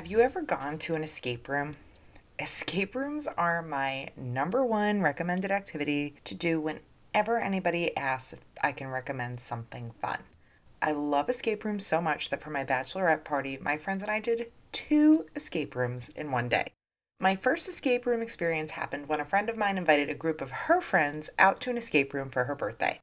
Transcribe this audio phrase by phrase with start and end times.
[0.00, 1.76] Have you ever gone to an escape room?
[2.38, 8.72] Escape rooms are my number one recommended activity to do whenever anybody asks if I
[8.72, 10.20] can recommend something fun.
[10.80, 14.20] I love escape rooms so much that for my bachelorette party, my friends and I
[14.20, 16.68] did two escape rooms in one day.
[17.20, 20.50] My first escape room experience happened when a friend of mine invited a group of
[20.50, 23.00] her friends out to an escape room for her birthday.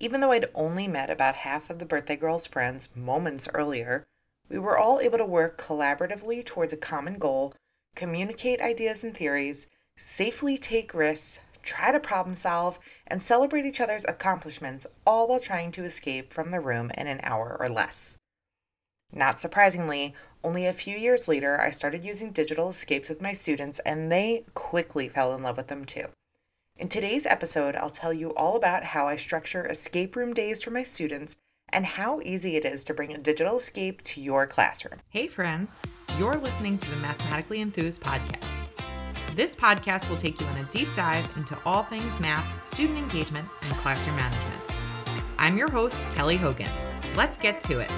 [0.00, 4.04] Even though I'd only met about half of the birthday girl's friends moments earlier,
[4.48, 7.54] we were all able to work collaboratively towards a common goal,
[7.96, 14.04] communicate ideas and theories, safely take risks, try to problem solve, and celebrate each other's
[14.04, 18.18] accomplishments, all while trying to escape from the room in an hour or less.
[19.12, 23.78] Not surprisingly, only a few years later, I started using digital escapes with my students,
[23.80, 26.06] and they quickly fell in love with them too.
[26.76, 30.70] In today's episode, I'll tell you all about how I structure escape room days for
[30.70, 31.36] my students
[31.72, 35.00] and how easy it is to bring a digital escape to your classroom.
[35.10, 35.80] Hey, friends,
[36.18, 38.44] you're listening to the Mathematically Enthused podcast.
[39.34, 43.48] This podcast will take you on a deep dive into all things math, student engagement,
[43.62, 44.60] and classroom management.
[45.38, 46.68] I'm your host, Kelly Hogan.
[47.16, 47.90] Let's get to it.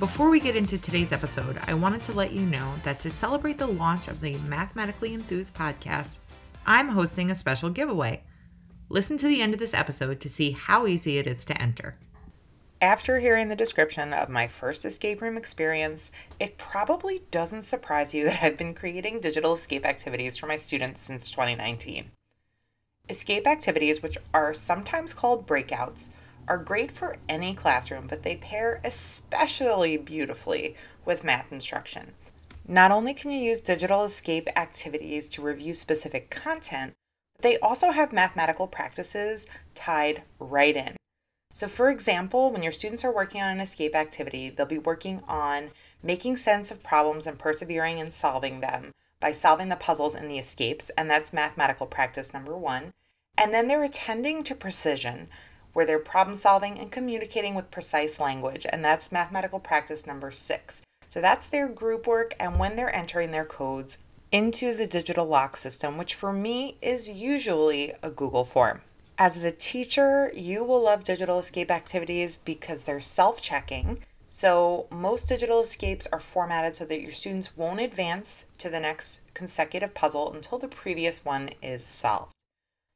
[0.00, 3.58] Before we get into today's episode, I wanted to let you know that to celebrate
[3.58, 6.18] the launch of the Mathematically Enthused podcast,
[6.66, 8.20] I'm hosting a special giveaway.
[8.88, 11.96] Listen to the end of this episode to see how easy it is to enter.
[12.80, 18.24] After hearing the description of my first escape room experience, it probably doesn't surprise you
[18.24, 22.10] that I've been creating digital escape activities for my students since 2019.
[23.08, 26.10] Escape activities, which are sometimes called breakouts,
[26.48, 32.12] are great for any classroom, but they pair especially beautifully with math instruction.
[32.66, 36.94] Not only can you use digital escape activities to review specific content,
[37.42, 40.96] they also have mathematical practices tied right in.
[41.52, 45.20] So, for example, when your students are working on an escape activity, they'll be working
[45.28, 45.70] on
[46.02, 50.38] making sense of problems and persevering in solving them by solving the puzzles in the
[50.38, 52.92] escapes, and that's mathematical practice number one.
[53.36, 55.28] And then they're attending to precision,
[55.72, 60.82] where they're problem solving and communicating with precise language, and that's mathematical practice number six.
[61.08, 63.98] So that's their group work and when they're entering their codes
[64.32, 68.80] into the digital lock system, which for me is usually a Google form.
[69.18, 73.98] As the teacher, you will love digital escape activities because they're self checking.
[74.28, 79.20] So, most digital escapes are formatted so that your students won't advance to the next
[79.34, 82.32] consecutive puzzle until the previous one is solved.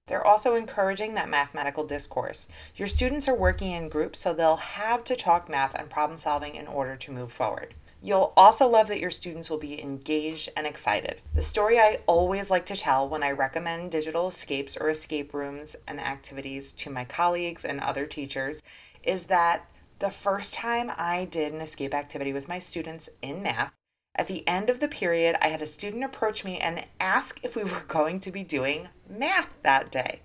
[0.06, 2.48] They're also encouraging that mathematical discourse.
[2.76, 6.54] Your students are working in groups, so they'll have to talk math and problem solving
[6.54, 7.74] in order to move forward.
[8.06, 11.20] You'll also love that your students will be engaged and excited.
[11.34, 15.74] The story I always like to tell when I recommend digital escapes or escape rooms
[15.88, 18.62] and activities to my colleagues and other teachers
[19.02, 19.68] is that
[19.98, 23.72] the first time I did an escape activity with my students in math,
[24.14, 27.56] at the end of the period, I had a student approach me and ask if
[27.56, 30.20] we were going to be doing math that day.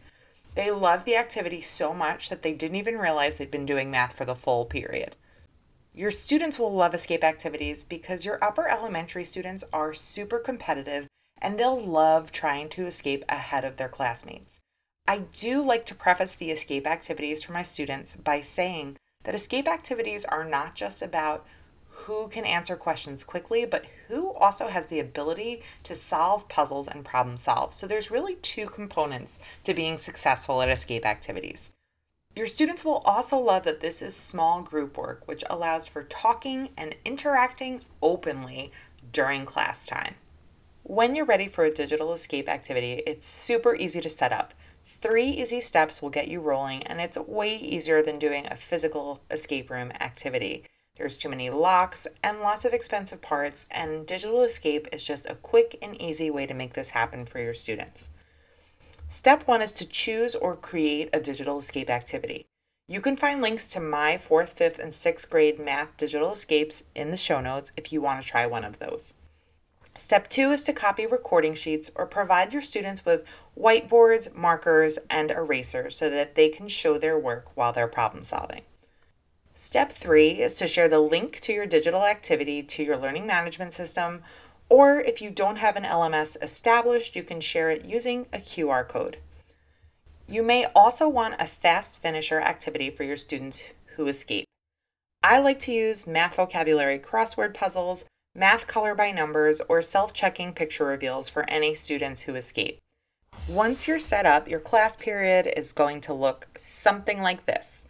[0.54, 4.16] They loved the activity so much that they didn't even realize they'd been doing math
[4.16, 5.16] for the full period.
[5.94, 11.08] Your students will love escape activities because your upper elementary students are super competitive
[11.42, 14.62] and they'll love trying to escape ahead of their classmates.
[15.06, 19.68] I do like to preface the escape activities for my students by saying that escape
[19.68, 21.46] activities are not just about
[21.90, 27.04] who can answer questions quickly, but who also has the ability to solve puzzles and
[27.04, 27.74] problem solve.
[27.74, 31.72] So there's really two components to being successful at escape activities.
[32.36, 36.70] Your students will also love that this is small group work, which allows for talking
[36.78, 38.72] and interacting openly
[39.12, 40.16] during class time.
[40.84, 44.54] When you're ready for a digital escape activity, it's super easy to set up.
[44.86, 49.22] Three easy steps will get you rolling, and it's way easier than doing a physical
[49.30, 50.64] escape room activity.
[50.96, 55.36] There's too many locks and lots of expensive parts, and Digital Escape is just a
[55.36, 58.10] quick and easy way to make this happen for your students.
[59.14, 62.46] Step one is to choose or create a digital escape activity.
[62.88, 67.12] You can find links to my fourth, fifth, and sixth grade math digital escapes in
[67.12, 69.14] the show notes if you want to try one of those.
[69.96, 73.26] Step two is to copy recording sheets or provide your students with
[73.60, 78.62] whiteboards, markers, and erasers so that they can show their work while they're problem solving.
[79.54, 83.74] Step three is to share the link to your digital activity to your learning management
[83.74, 84.24] system,
[84.72, 88.88] or if you don't have an LMS established, you can share it using a QR
[88.88, 89.18] code.
[90.30, 94.46] You may also want a fast finisher activity for your students who escape.
[95.22, 100.54] I like to use math vocabulary crossword puzzles, math color by numbers, or self checking
[100.54, 102.80] picture reveals for any students who escape.
[103.50, 107.86] Once you're set up, your class period is going to look something like this.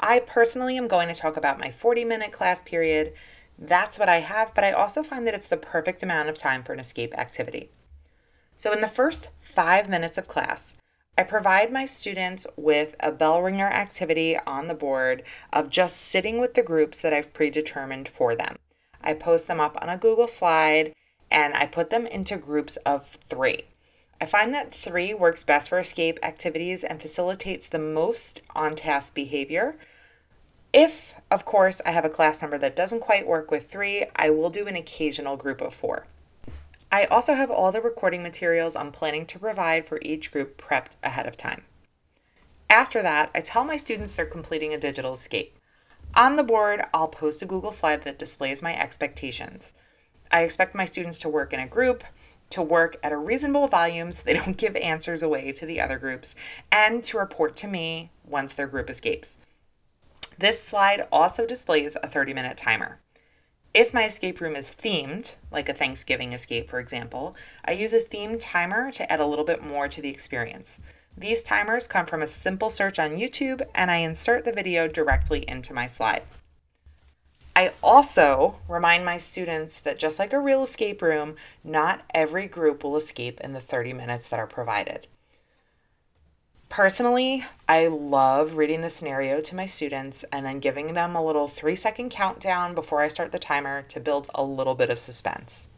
[0.00, 3.12] I personally am going to talk about my 40 minute class period.
[3.58, 6.62] That's what I have, but I also find that it's the perfect amount of time
[6.62, 7.70] for an escape activity.
[8.56, 10.74] So, in the first five minutes of class,
[11.16, 15.22] I provide my students with a bell ringer activity on the board
[15.52, 18.56] of just sitting with the groups that I've predetermined for them.
[19.00, 20.92] I post them up on a Google slide
[21.30, 23.62] and I put them into groups of three.
[24.20, 29.14] I find that three works best for escape activities and facilitates the most on task
[29.14, 29.76] behavior.
[30.74, 34.30] If, of course, I have a class number that doesn't quite work with three, I
[34.30, 36.08] will do an occasional group of four.
[36.90, 40.96] I also have all the recording materials I'm planning to provide for each group prepped
[41.00, 41.62] ahead of time.
[42.68, 45.56] After that, I tell my students they're completing a digital escape.
[46.16, 49.74] On the board, I'll post a Google slide that displays my expectations.
[50.32, 52.02] I expect my students to work in a group,
[52.50, 55.98] to work at a reasonable volume so they don't give answers away to the other
[55.98, 56.34] groups,
[56.72, 59.38] and to report to me once their group escapes.
[60.38, 63.00] This slide also displays a 30 minute timer.
[63.72, 67.34] If my escape room is themed, like a Thanksgiving escape, for example,
[67.64, 70.80] I use a themed timer to add a little bit more to the experience.
[71.16, 75.44] These timers come from a simple search on YouTube, and I insert the video directly
[75.48, 76.22] into my slide.
[77.56, 82.82] I also remind my students that just like a real escape room, not every group
[82.82, 85.06] will escape in the 30 minutes that are provided.
[86.74, 91.46] Personally, I love reading the scenario to my students and then giving them a little
[91.46, 95.68] three second countdown before I start the timer to build a little bit of suspense.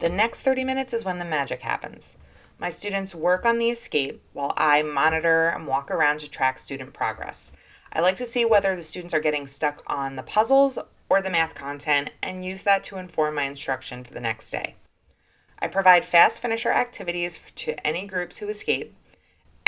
[0.00, 2.18] The next 30 minutes is when the magic happens.
[2.58, 6.92] My students work on the escape while I monitor and walk around to track student
[6.92, 7.50] progress.
[7.90, 10.78] I like to see whether the students are getting stuck on the puzzles
[11.08, 14.74] or the math content and use that to inform my instruction for the next day.
[15.58, 18.94] I provide fast finisher activities to any groups who escape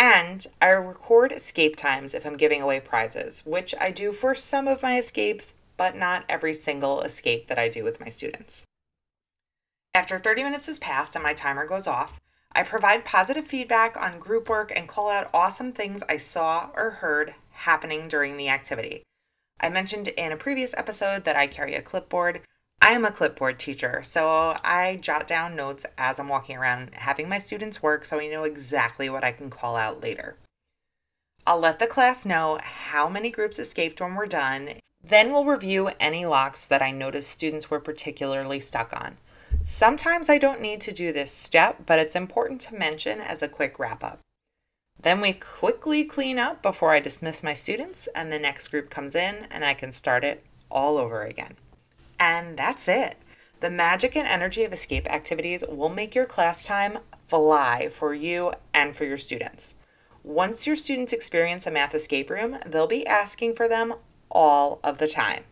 [0.04, 4.68] and I record escape times if I'm giving away prizes, which I do for some
[4.68, 8.66] of my escapes, but not every single escape that I do with my students.
[9.94, 12.20] After 30 minutes has passed and my timer goes off,
[12.52, 16.90] I provide positive feedback on group work and call out awesome things I saw or
[16.90, 19.04] heard happening during the activity.
[19.58, 22.42] I mentioned in a previous episode that I carry a clipboard.
[22.84, 27.30] I am a clipboard teacher, so I jot down notes as I'm walking around having
[27.30, 30.36] my students work so I know exactly what I can call out later.
[31.46, 34.74] I'll let the class know how many groups escaped when we're done.
[35.02, 39.16] Then we'll review any locks that I noticed students were particularly stuck on.
[39.62, 43.48] Sometimes I don't need to do this step, but it's important to mention as a
[43.48, 44.20] quick wrap up.
[45.00, 49.14] Then we quickly clean up before I dismiss my students, and the next group comes
[49.14, 51.56] in, and I can start it all over again.
[52.24, 53.16] And that's it.
[53.60, 58.54] The magic and energy of escape activities will make your class time fly for you
[58.72, 59.76] and for your students.
[60.22, 63.92] Once your students experience a math escape room, they'll be asking for them
[64.30, 65.44] all of the time.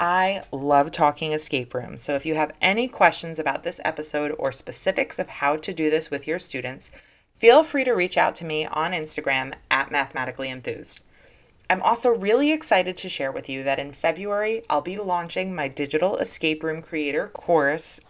[0.00, 4.50] I love talking escape rooms, so if you have any questions about this episode or
[4.50, 6.90] specifics of how to do this with your students,
[7.36, 11.04] feel free to reach out to me on Instagram at mathematically enthused.
[11.70, 15.68] I'm also really excited to share with you that in February, I'll be launching my
[15.68, 18.00] Digital Escape Room Creator course.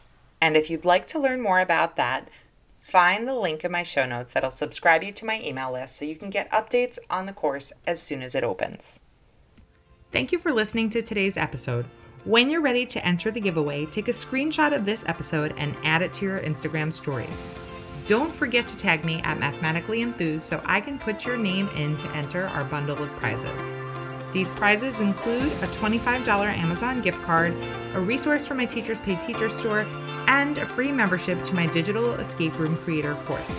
[0.41, 2.31] And if you'd like to learn more about that,
[2.79, 6.07] find the link in my show notes that'll subscribe you to my email list so
[6.07, 8.99] you can get updates on the course as soon as it opens.
[10.11, 11.85] Thank you for listening to today's episode.
[12.25, 16.01] When you're ready to enter the giveaway, take a screenshot of this episode and add
[16.01, 17.29] it to your Instagram stories.
[18.07, 21.97] Don't forget to tag me at Mathematically Enthused so I can put your name in
[21.99, 23.51] to enter our bundle of prizes.
[24.33, 27.55] These prizes include a $25 Amazon gift card,
[27.95, 29.81] a resource from my Teachers Pay Teacher store,
[30.29, 33.57] and a free membership to my Digital Escape Room Creator course.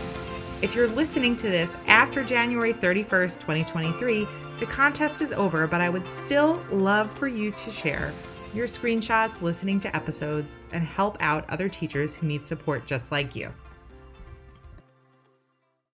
[0.62, 4.27] If you're listening to this after January 31st, 2023,
[4.60, 8.13] the contest is over, but I would still love for you to share
[8.53, 13.36] your screenshots listening to episodes and help out other teachers who need support just like
[13.36, 13.51] you.